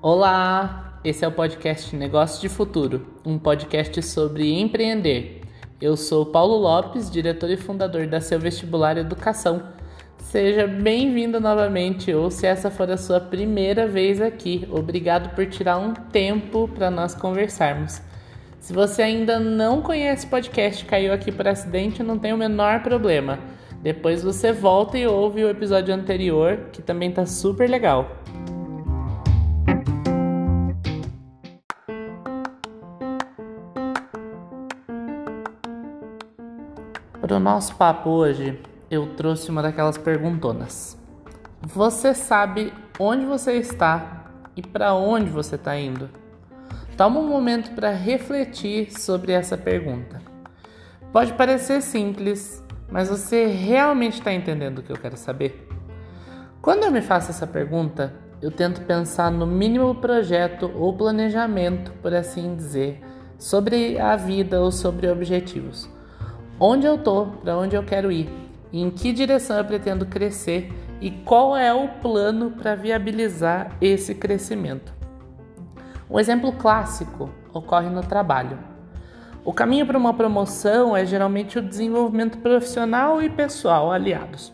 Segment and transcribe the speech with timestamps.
[0.00, 5.40] Olá, esse é o podcast Negócios de Futuro, um podcast sobre empreender.
[5.80, 9.60] Eu sou Paulo Lopes, diretor e fundador da Seu Vestibular Educação.
[10.18, 15.78] Seja bem-vindo novamente, ou se essa for a sua primeira vez aqui, obrigado por tirar
[15.78, 18.00] um tempo para nós conversarmos.
[18.60, 22.84] Se você ainda não conhece o podcast, caiu aqui por acidente, não tem o menor
[22.84, 23.40] problema.
[23.82, 28.16] Depois você volta e ouve o episódio anterior, que também tá super legal.
[37.50, 40.98] Nosso papo hoje, eu trouxe uma daquelas perguntonas.
[41.62, 46.10] Você sabe onde você está e para onde você está indo?
[46.94, 50.20] Toma um momento para refletir sobre essa pergunta.
[51.10, 55.66] Pode parecer simples, mas você realmente está entendendo o que eu quero saber?
[56.60, 62.12] Quando eu me faço essa pergunta, eu tento pensar no mínimo projeto ou planejamento, por
[62.12, 63.00] assim dizer,
[63.38, 65.88] sobre a vida ou sobre objetivos.
[66.60, 68.28] Onde eu tô, para onde eu quero ir,
[68.72, 74.92] em que direção eu pretendo crescer e qual é o plano para viabilizar esse crescimento.
[76.10, 78.58] Um exemplo clássico ocorre no trabalho.
[79.44, 84.52] O caminho para uma promoção é geralmente o desenvolvimento profissional e pessoal aliados.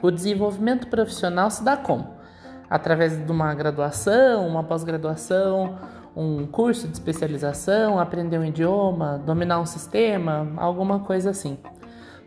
[0.00, 2.14] O desenvolvimento profissional se dá como?
[2.70, 5.76] Através de uma graduação, uma pós-graduação,
[6.16, 11.58] um curso de especialização, aprender um idioma, dominar um sistema, alguma coisa assim.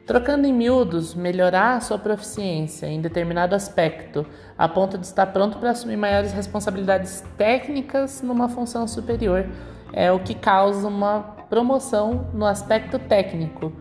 [0.06, 4.26] Trocando em miúdos, melhorar a sua proficiência em determinado aspecto,
[4.58, 9.48] a ponto de estar pronto para assumir maiores responsabilidades técnicas numa função superior,
[9.92, 13.74] é o que causa uma promoção no aspecto técnico.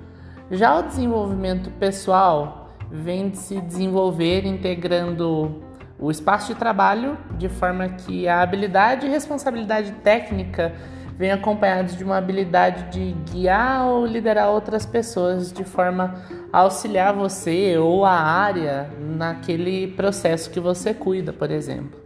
[0.51, 5.67] Já o desenvolvimento pessoal vem de se desenvolver integrando
[5.99, 10.73] o espaço de trabalho de forma que a habilidade e responsabilidade técnica
[11.19, 16.14] vem acompanhados de uma habilidade de guiar ou liderar outras pessoas de forma
[16.53, 21.98] a auxiliar você ou a área naquele processo que você cuida, por exemplo.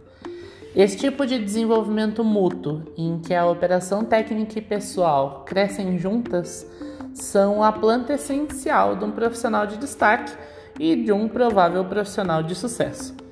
[0.75, 6.67] Esse tipo de desenvolvimento mútuo, em que a operação técnica e pessoal crescem juntas,
[7.13, 10.33] são a planta essencial de um profissional de destaque
[10.79, 13.22] e de um provável profissional de sucesso.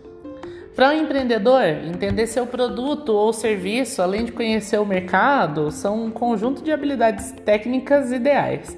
[0.75, 6.05] Para o um empreendedor, entender seu produto ou serviço, além de conhecer o mercado, são
[6.05, 8.77] um conjunto de habilidades técnicas ideais.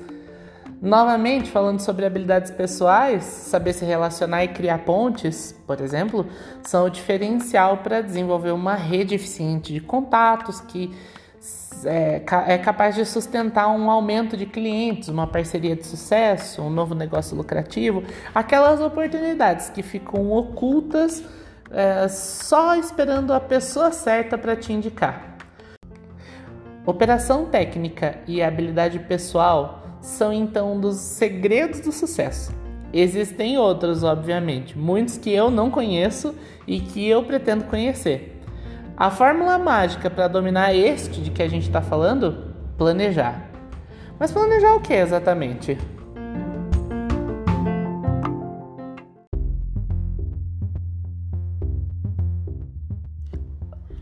[0.81, 6.25] Novamente, falando sobre habilidades pessoais, saber se relacionar e criar pontes, por exemplo,
[6.63, 10.91] são o diferencial para desenvolver uma rede eficiente de contatos que
[11.85, 16.95] é, é, capaz de sustentar um aumento de clientes, uma parceria de sucesso, um novo
[16.95, 21.23] negócio lucrativo, aquelas oportunidades que ficam ocultas
[21.73, 25.35] é, só esperando a pessoa certa para te indicar.
[26.85, 32.53] Operação técnica e habilidade pessoal são então um dos segredos do sucesso.
[32.93, 36.35] Existem outros, obviamente, muitos que eu não conheço
[36.67, 38.41] e que eu pretendo conhecer.
[38.95, 42.53] A fórmula mágica para dominar este de que a gente está falando?
[42.77, 43.49] Planejar.
[44.19, 45.77] Mas planejar o que exatamente?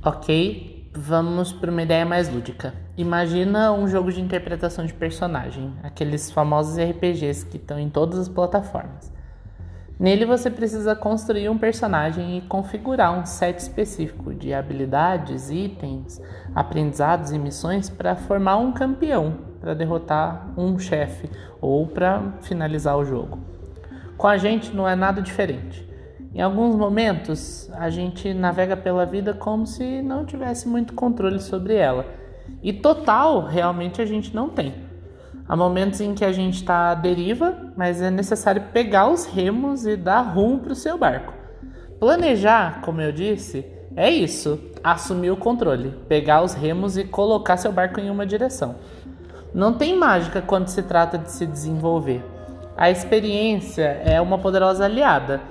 [0.03, 2.73] Ok, Vamos para uma ideia mais lúdica.
[2.97, 8.27] Imagina um jogo de interpretação de personagem, aqueles famosos RPGs que estão em todas as
[8.27, 9.09] plataformas.
[9.97, 16.21] Nele você precisa construir um personagem e configurar um set específico de habilidades, itens,
[16.53, 21.29] aprendizados e missões para formar um campeão, para derrotar um chefe
[21.61, 23.39] ou para finalizar o jogo.
[24.17, 25.90] Com a gente não é nada diferente.
[26.33, 31.75] Em alguns momentos, a gente navega pela vida como se não tivesse muito controle sobre
[31.75, 32.05] ela.
[32.63, 34.73] E total, realmente a gente não tem.
[35.45, 39.85] Há momentos em que a gente está à deriva, mas é necessário pegar os remos
[39.85, 41.33] e dar rumo para o seu barco.
[41.99, 47.73] Planejar, como eu disse, é isso: assumir o controle, pegar os remos e colocar seu
[47.73, 48.75] barco em uma direção.
[49.53, 52.23] Não tem mágica quando se trata de se desenvolver.
[52.77, 55.41] A experiência é uma poderosa aliada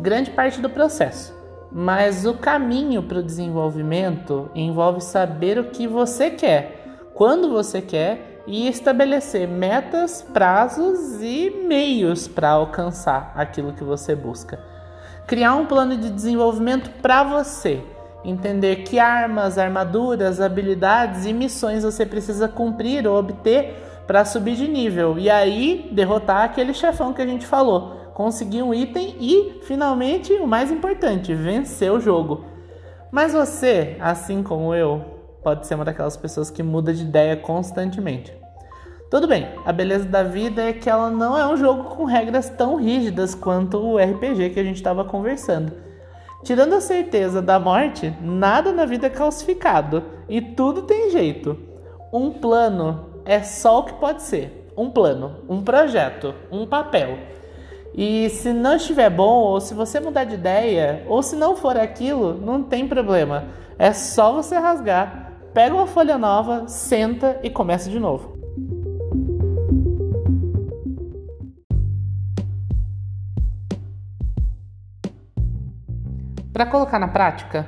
[0.00, 1.38] grande parte do processo.
[1.70, 8.42] Mas o caminho para o desenvolvimento envolve saber o que você quer, quando você quer
[8.46, 14.58] e estabelecer metas, prazos e meios para alcançar aquilo que você busca.
[15.26, 17.84] Criar um plano de desenvolvimento para você.
[18.24, 24.66] Entender que armas, armaduras, habilidades e missões você precisa cumprir ou obter para subir de
[24.66, 30.32] nível e aí derrotar aquele chefão que a gente falou conseguir um item e, finalmente,
[30.34, 32.44] o mais importante, vencer o jogo.
[33.10, 35.04] Mas você, assim como eu,
[35.42, 38.32] pode ser uma daquelas pessoas que muda de ideia constantemente.
[39.10, 42.48] Tudo bem, a beleza da vida é que ela não é um jogo com regras
[42.48, 45.72] tão rígidas quanto o RPG que a gente estava conversando.
[46.44, 51.58] Tirando a certeza da morte, nada na vida é calcificado e tudo tem jeito.
[52.12, 57.18] Um plano é só o que pode ser: um plano, um projeto, um papel.
[57.94, 61.76] E se não estiver bom, ou se você mudar de ideia, ou se não for
[61.76, 63.44] aquilo, não tem problema.
[63.78, 68.38] É só você rasgar, pega uma folha nova, senta e começa de novo.
[76.52, 77.66] Para colocar na prática,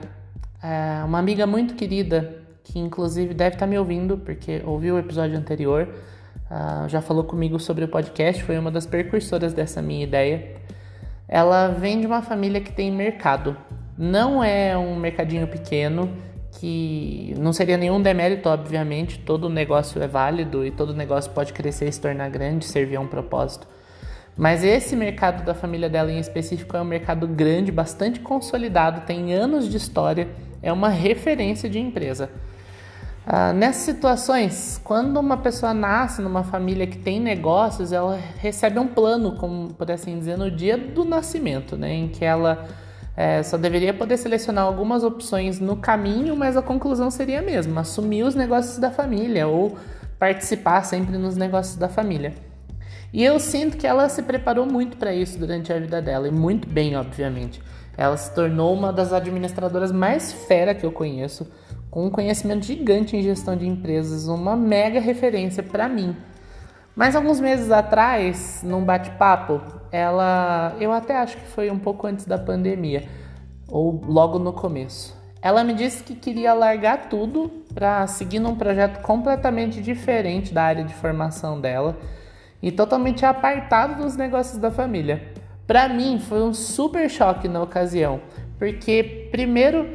[0.63, 4.99] é, uma amiga muito querida, que inclusive deve estar tá me ouvindo, porque ouviu o
[4.99, 5.89] episódio anterior,
[6.53, 10.55] uh, já falou comigo sobre o podcast, foi uma das precursoras dessa minha ideia.
[11.27, 13.57] Ela vem de uma família que tem mercado.
[13.97, 16.11] Não é um mercadinho pequeno,
[16.53, 21.89] que não seria nenhum demérito, obviamente, todo negócio é válido e todo negócio pode crescer
[21.89, 23.67] e se tornar grande, servir a um propósito.
[24.37, 29.35] Mas esse mercado da família dela em específico é um mercado grande, bastante consolidado, tem
[29.35, 30.29] anos de história,
[30.63, 32.31] é uma referência de empresa.
[33.25, 38.89] Ah, nessas situações, quando uma pessoa nasce numa família que tem negócios, ela recebe um
[38.89, 42.67] plano, como por assim dizer, no dia do nascimento, né, em que ela
[43.17, 47.83] é, só deveria poder selecionar algumas opções no caminho, mas a conclusão seria a mesma:
[47.83, 49.77] assumir os negócios da família ou
[50.19, 52.35] participar sempre nos negócios da família.
[53.13, 56.31] E eu sinto que ela se preparou muito para isso durante a vida dela, e
[56.31, 57.63] muito bem, obviamente.
[57.97, 61.47] Ela se tornou uma das administradoras mais fera que eu conheço,
[61.93, 66.17] com um conhecimento gigante em gestão de empresas, uma mega referência para mim.
[66.97, 69.61] Mas alguns meses atrás, num bate-papo,
[69.93, 73.07] ela, eu até acho que foi um pouco antes da pandemia,
[73.69, 75.15] ou logo no começo.
[75.43, 80.85] Ela me disse que queria largar tudo para seguir num projeto completamente diferente da área
[80.85, 81.99] de formação dela
[82.63, 85.31] e totalmente apartado dos negócios da família.
[85.67, 88.23] Para mim foi um super choque na ocasião,
[88.59, 89.91] porque primeiro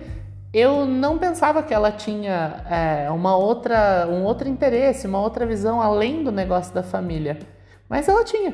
[0.53, 5.81] eu não pensava que ela tinha é, uma outra, um outro interesse, uma outra visão
[5.81, 7.37] além do negócio da família,
[7.89, 8.53] mas ela tinha.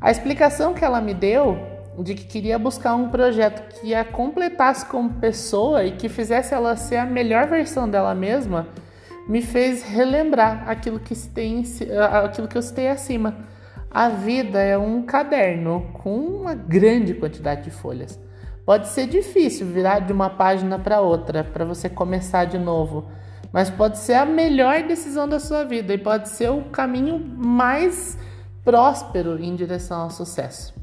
[0.00, 1.58] A explicação que ela me deu
[1.98, 6.76] de que queria buscar um projeto que a completasse como pessoa e que fizesse ela
[6.76, 8.68] ser a melhor versão dela mesma
[9.26, 11.64] me fez relembrar aquilo que, tem,
[12.24, 13.34] aquilo que eu citei acima.
[13.90, 18.20] A vida é um caderno com uma grande quantidade de folhas.
[18.66, 23.08] Pode ser difícil virar de uma página para outra, para você começar de novo,
[23.52, 28.18] mas pode ser a melhor decisão da sua vida e pode ser o caminho mais
[28.64, 30.74] próspero em direção ao sucesso.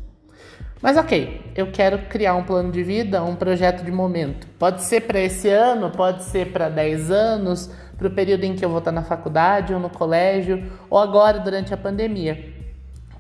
[0.82, 4.48] Mas ok, eu quero criar um plano de vida, um projeto de momento.
[4.58, 8.64] Pode ser para esse ano, pode ser para 10 anos, para o período em que
[8.64, 12.54] eu vou estar na faculdade ou no colégio, ou agora durante a pandemia.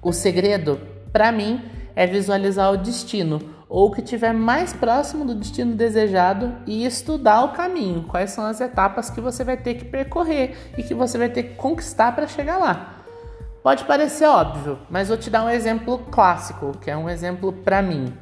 [0.01, 0.79] O segredo,
[1.11, 1.61] para mim,
[1.95, 7.53] é visualizar o destino, ou que estiver mais próximo do destino desejado e estudar o
[7.53, 11.27] caminho, quais são as etapas que você vai ter que percorrer e que você vai
[11.27, 12.99] ter que conquistar para chegar lá.
[13.63, 17.81] Pode parecer óbvio, mas vou te dar um exemplo clássico, que é um exemplo para
[17.81, 18.13] mim.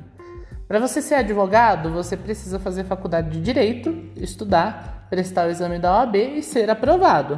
[0.70, 5.98] Para você ser advogado, você precisa fazer faculdade de direito, estudar, prestar o exame da
[5.98, 7.38] OAB e ser aprovado.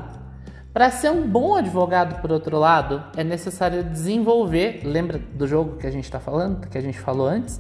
[0.71, 5.87] Para ser um bom advogado, por outro lado, é necessário desenvolver, lembra do jogo que
[5.87, 7.59] a gente está falando, que a gente falou antes,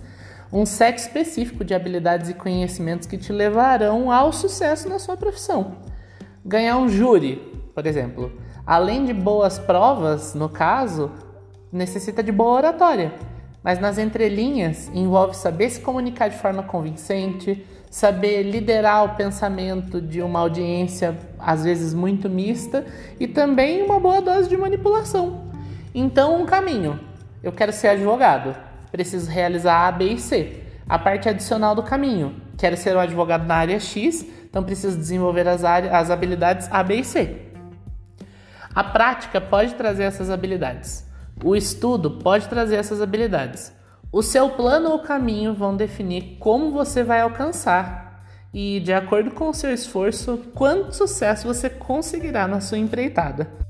[0.53, 5.77] um set específico de habilidades e conhecimentos que te levarão ao sucesso na sua profissão.
[6.45, 7.37] Ganhar um júri,
[7.73, 8.31] por exemplo,
[8.63, 11.09] além de boas provas, no caso,
[11.71, 13.11] necessita de boa oratória.
[13.63, 20.21] Mas nas entrelinhas envolve saber se comunicar de forma convincente, saber liderar o pensamento de
[20.21, 22.85] uma audiência às vezes muito mista
[23.19, 25.51] e também uma boa dose de manipulação.
[25.95, 26.99] Então, um caminho.
[27.41, 28.55] Eu quero ser advogado,
[28.93, 30.61] preciso realizar A, B e C.
[30.87, 32.39] A parte adicional do caminho.
[32.59, 36.83] Quero ser um advogado na área X, então preciso desenvolver as, áreas, as habilidades A,
[36.83, 37.41] B e C.
[38.75, 41.09] A prática pode trazer essas habilidades.
[41.43, 43.73] O estudo pode trazer essas habilidades.
[44.11, 48.23] O seu plano ou caminho vão definir como você vai alcançar
[48.53, 53.62] e, de acordo com o seu esforço, quanto sucesso você conseguirá na sua empreitada.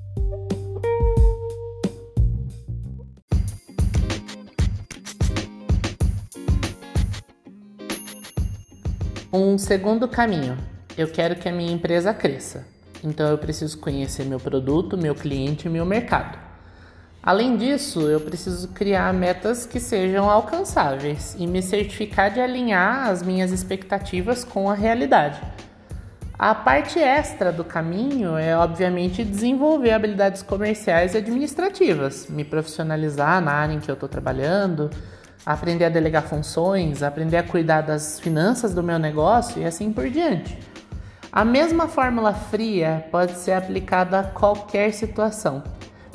[9.35, 10.55] Um segundo caminho.
[10.95, 12.67] Eu quero que a minha empresa cresça.
[13.03, 16.37] Então eu preciso conhecer meu produto, meu cliente e meu mercado.
[17.23, 23.23] Além disso, eu preciso criar metas que sejam alcançáveis e me certificar de alinhar as
[23.23, 25.41] minhas expectativas com a realidade.
[26.37, 33.53] A parte extra do caminho é, obviamente, desenvolver habilidades comerciais e administrativas, me profissionalizar na
[33.53, 34.91] área em que eu estou trabalhando,
[35.45, 40.09] aprender a delegar funções, aprender a cuidar das finanças do meu negócio e assim por
[40.09, 40.57] diante.
[41.31, 45.63] A mesma fórmula fria pode ser aplicada a qualquer situação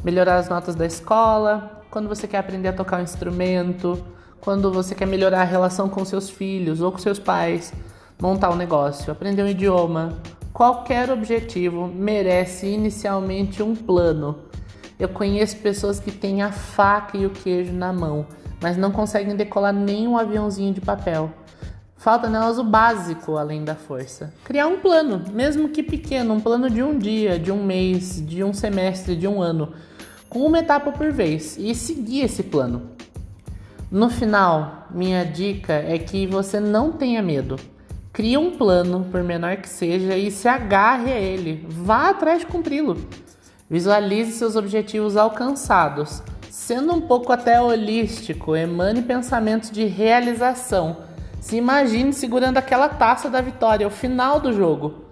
[0.05, 4.05] melhorar as notas da escola, quando você quer aprender a tocar um instrumento,
[4.41, 7.73] quando você quer melhorar a relação com seus filhos ou com seus pais,
[8.21, 10.19] montar um negócio, aprender um idioma.
[10.53, 14.39] Qualquer objetivo merece inicialmente um plano.
[14.99, 18.27] Eu conheço pessoas que têm a faca e o queijo na mão,
[18.61, 21.33] mas não conseguem decolar nem um aviãozinho de papel.
[21.97, 24.33] Falta nelas o básico além da força.
[24.45, 28.45] Criar um plano, mesmo que pequeno, um plano de um dia, de um mês, de
[28.45, 29.73] um semestre, de um ano
[30.29, 32.91] com uma etapa por vez e seguir esse plano.
[33.91, 37.57] No final, minha dica é que você não tenha medo.
[38.13, 41.67] Crie um plano, por menor que seja, e se agarre a ele.
[41.69, 42.97] Vá atrás de cumpri-lo.
[43.71, 46.23] Visualize seus objetivos alcançados.
[46.61, 50.99] Sendo um pouco até holístico, emane pensamentos de realização.
[51.41, 55.05] Se imagine segurando aquela taça da vitória ao final do jogo.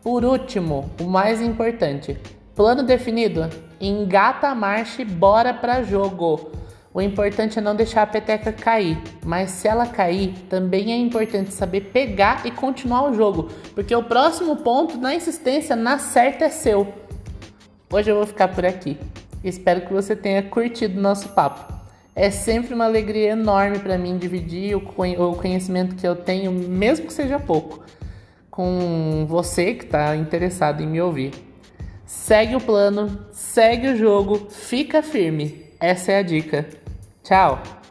[0.00, 2.16] Por último, o mais importante,
[2.54, 3.50] Plano definido?
[3.80, 6.52] Engata a marcha e bora para jogo.
[6.94, 11.52] O importante é não deixar a peteca cair, mas se ela cair, também é importante
[11.52, 16.48] saber pegar e continuar o jogo, porque o próximo ponto na insistência na certa é
[16.48, 16.94] seu.
[17.92, 18.96] Hoje eu vou ficar por aqui.
[19.44, 21.72] Espero que você tenha curtido o nosso papo.
[22.14, 24.82] É sempre uma alegria enorme para mim dividir o
[25.34, 27.82] conhecimento que eu tenho, mesmo que seja pouco,
[28.50, 31.32] com você que está interessado em me ouvir.
[32.04, 35.66] Segue o plano, segue o jogo, fica firme.
[35.80, 36.68] Essa é a dica.
[37.22, 37.81] Tchau!